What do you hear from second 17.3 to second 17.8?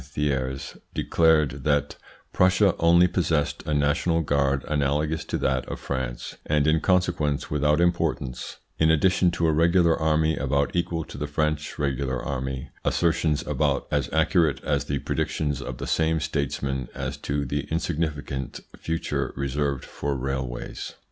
the